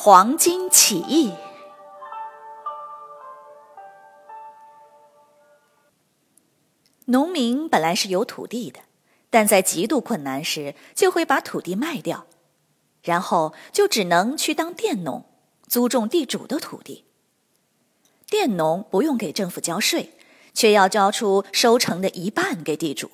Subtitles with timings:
[0.00, 1.30] 黄巾起义》。
[7.06, 8.78] 农民本来是有土地的，
[9.28, 12.26] 但在极度困难时，就会把土地卖掉，
[13.02, 15.24] 然后就只能去当佃农，
[15.66, 17.04] 租种地主的土地。
[18.28, 20.16] 佃农不用给政府交税，
[20.54, 23.10] 却要交出收成的一半给地主。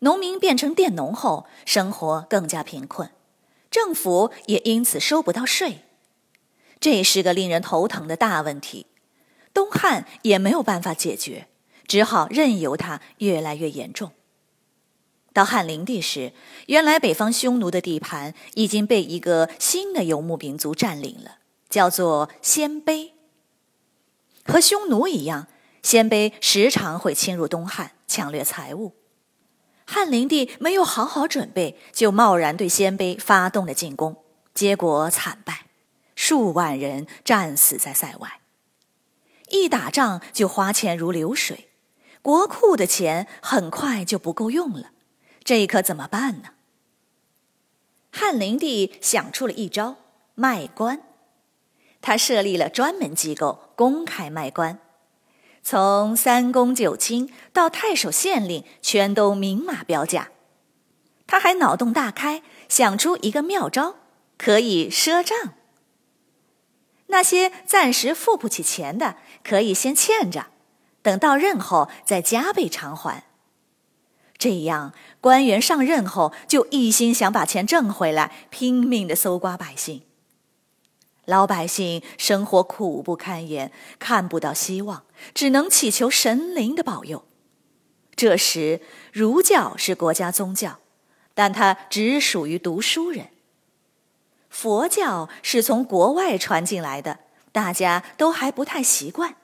[0.00, 3.10] 农民变成佃农后，生活更加贫困，
[3.70, 5.80] 政府也因此收不到税，
[6.80, 8.86] 这是个令人头疼的大问题。
[9.52, 11.48] 东汉也没有办法解决，
[11.86, 14.12] 只好任由它越来越严重。
[15.32, 16.32] 到汉灵帝时，
[16.66, 23.10] 原来北方匈奴的地盘已经被一个新的游牧民族占领了，叫做鲜卑。
[24.44, 25.46] 和匈奴一样，
[25.82, 28.94] 鲜卑时常会侵入东汉，抢掠财物。
[29.90, 34.22] 汉灵帝没有好好准备，就贸然对鲜卑发动了进攻，
[34.52, 35.64] 结果惨败，
[36.14, 38.40] 数万人战死在塞外。
[39.48, 41.70] 一打仗就花钱如流水，
[42.20, 44.90] 国库的钱很快就不够用了，
[45.42, 46.50] 这可怎么办呢？
[48.12, 49.96] 汉灵帝想出了一招
[50.34, 51.00] 卖官，
[52.02, 54.78] 他设立了专门机构，公开卖官。
[55.62, 60.30] 从三公九卿到太守县令，全都明码标价。
[61.26, 63.96] 他还脑洞大开，想出一个妙招，
[64.38, 65.54] 可以赊账。
[67.08, 70.46] 那些暂时付不起钱的，可以先欠着，
[71.02, 73.24] 等到任后再加倍偿还。
[74.38, 80.02] 这样，官员上任后就一心想把钱挣回来，拼命的搜刮百姓。
[81.28, 87.26] 老百姓生活苦不堪言，看不到希望，只能祈求神灵的保佑。
[88.16, 88.80] 这时，
[89.12, 90.78] 儒教是国家宗教，
[91.34, 93.26] 但它只属于读书人；
[94.48, 97.18] 佛教是从国外传进来的，
[97.52, 99.36] 大家都还不太习惯。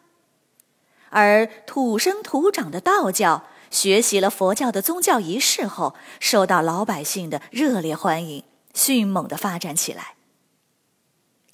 [1.10, 10.14] 而土生土长的道教，学习了佛教的宗教仪式后，受到老百姓的热烈欢迎，迅猛的发展起来。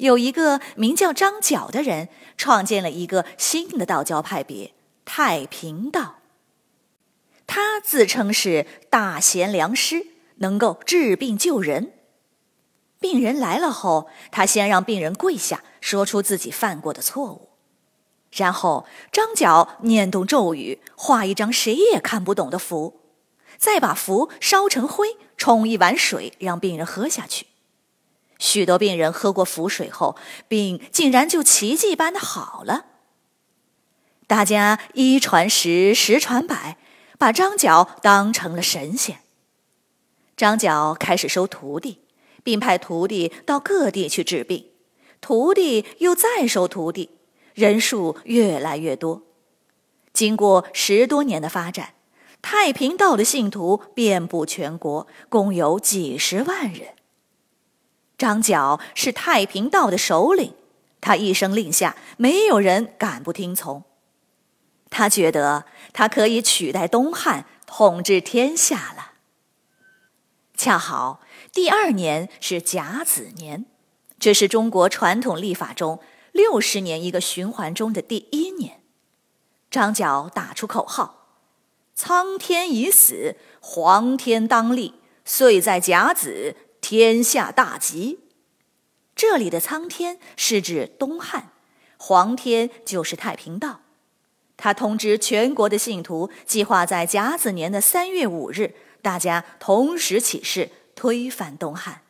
[0.01, 4.73] 有一个名叫张角的人，创建了一个新的道教派别——
[5.05, 6.17] 太平道。
[7.47, 10.07] 他自称是大贤良师，
[10.37, 11.93] 能够治病救人。
[12.99, 17.51] 病人来了后，他先让病人跪下，说出自己犯过的错误，
[18.33, 23.01] 然后张角念动咒语，画一张谁也看不懂的符，
[23.59, 27.47] 再把符烧成灰，冲一碗水让病人喝下去。
[28.41, 30.17] 许多病人喝过符水后，
[30.49, 32.87] 病竟然就奇迹般的好了。
[34.27, 36.79] 大家一传十，十传百，
[37.19, 39.19] 把张角当成了神仙。
[40.37, 42.01] 张角开始收徒弟，
[42.43, 44.71] 并派徒弟到各地去治病，
[45.21, 47.11] 徒弟又再收徒弟，
[47.55, 49.23] 人数越来越多。
[50.15, 51.95] 经过十多年的发展，
[52.41, 56.95] 太平道的信徒遍布全国，共有几十万人。
[58.21, 60.53] 张角是太平道的首领，
[61.01, 63.85] 他一声令下，没有人敢不听从。
[64.91, 65.65] 他觉得
[65.95, 69.13] 他可以取代东汉统治天下了。
[70.55, 73.65] 恰好第二年是甲子年，
[74.19, 76.01] 这是中国传统历法中
[76.33, 78.83] 六十年一个循环中的第一年。
[79.71, 81.39] 张角打出口号
[81.97, 86.57] ：“苍天已死，黄天当立，岁在甲子。”
[86.91, 88.19] 天下大吉。
[89.15, 91.53] 这里的苍天是指东汉，
[91.97, 93.83] 黄天就是太平道。
[94.57, 102.03] 他通知全国的信徒，计划在甲子年的三月五日，大家同时起事推翻东汉。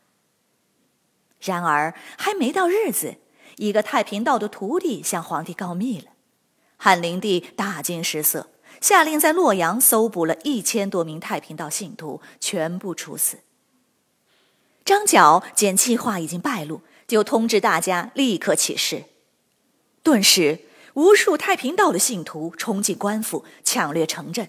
[1.43, 3.17] 然而还没到日子，
[3.59, 6.07] 一个太平道的徒弟向皇帝告密了。
[6.79, 8.49] 汉灵帝大惊失色，
[8.81, 13.41] 下令在洛阳搜捕了一千多名太平道信徒，全部处死。
[14.91, 19.05] 张角见计划已经败露，就通知大家立刻起事。
[20.03, 20.63] 顿时，
[20.95, 24.49] 无数太平道的信徒冲进官府，抢掠城镇，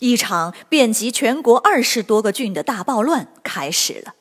[0.00, 4.16] 一场遍及全国二十多个郡的大暴乱开始了。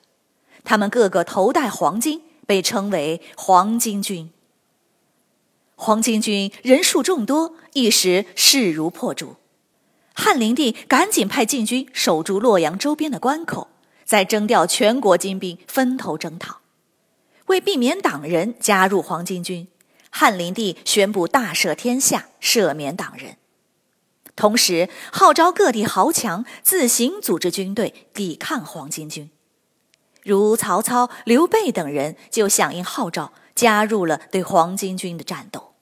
[0.63, 4.29] 他们个个头戴黄金，被称为黄巾军。
[5.73, 9.37] 黄巾军人数众多，一时势如破竹。
[10.13, 13.69] 汉灵帝赶紧派禁军守住洛阳周边的关口，
[14.07, 16.61] 再征调全国精兵分头征讨。
[17.47, 19.67] 为避免党人加入黄巾军，
[20.09, 23.37] 汉灵帝宣布大赦天下，赦免党人，
[24.35, 29.29] 同时号召各地豪强自行组织军队抵抗黄巾军。
[30.23, 35.73] 如曹操、刘备等人就响应号召，加入了对黄巾军的战斗。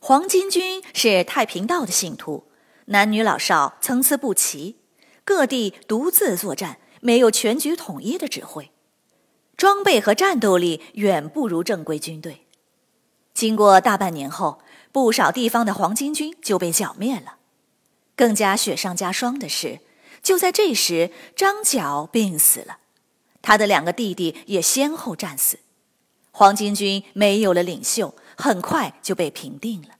[0.00, 2.44] 黄巾军是太平道的信徒。
[2.86, 4.76] 男女老少参差不齐，
[5.24, 8.72] 各地独自作战，没有全局统一的指挥，
[9.56, 12.44] 装备和战斗力远不如正规军队。
[13.32, 14.60] 经过大半年后，
[14.90, 17.36] 不少地方的黄巾军就被剿灭了。
[18.16, 19.78] 更加雪上加霜的是，
[20.20, 22.78] 就在这时，张角病死了，
[23.40, 25.60] 他的两个弟弟也先后战死，
[26.32, 29.90] 黄巾军没有了领袖，很快就被平定了。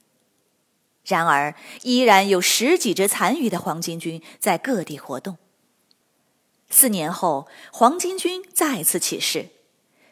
[1.05, 5.37] 然而，依然有十几支残余的黄巾军在各地活动。
[6.69, 9.49] 四年后，黄巾军再次起事，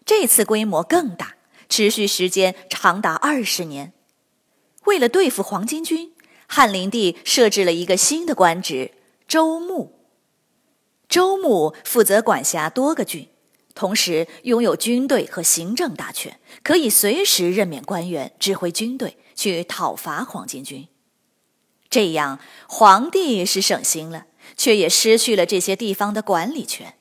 [0.05, 1.35] 这次规模更大，
[1.69, 3.93] 持续时间长达二十年。
[4.85, 6.13] 为了对付黄巾军，
[6.47, 8.91] 汉灵帝设置了一个新的官职——
[9.27, 9.99] 州牧。
[11.07, 13.29] 州牧负责管辖多个郡，
[13.73, 19.17] 同时拥有军队和行政大权，可以随时任免官员，指挥军队。
[19.35, 20.87] 去讨伐黄巾军，
[21.89, 26.95] 这样皇帝是省心了，却也失去了这些地方的管理权。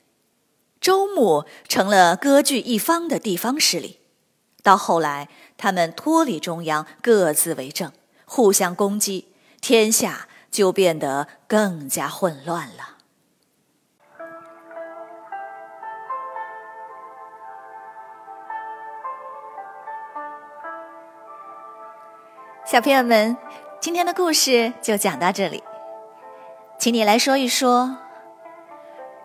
[0.80, 4.00] 周穆成了割据一方的地方势力，
[4.62, 7.90] 到后来他们脱离中央，各自为政，
[8.26, 9.28] 互相攻击，
[9.60, 12.90] 天下就变得更加混乱了。
[22.66, 23.36] 小朋友们，
[23.80, 25.62] 今天的故事就讲到这里，
[26.78, 27.96] 请你来说一说。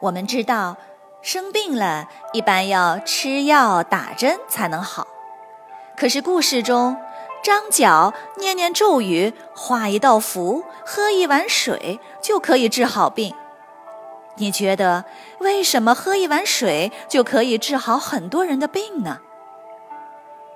[0.01, 0.77] 我们知道，
[1.21, 5.07] 生病了一般要吃药打针才能好，
[5.97, 6.95] 可是故事中，
[7.43, 13.35] 张角念念咒语，画一道符，喝一碗水就可以治好病。
[14.35, 15.03] 你觉得
[15.39, 19.19] 为什么喝一碗水就可以治好很多人的病呢？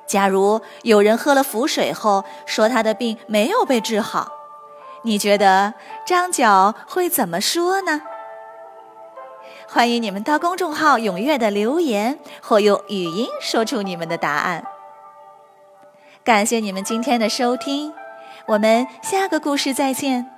[0.05, 4.31] 假如有人喝了符水后说他的病没有被治好，
[5.03, 5.73] 你觉得
[6.05, 8.01] 张角会怎么说呢？
[9.67, 14.63] 欢迎你们到公众号踊跃的留言或用语音说出你们的答案。
[16.23, 17.93] 感谢你们今天的收听，
[18.45, 20.32] 我们下个故事再见。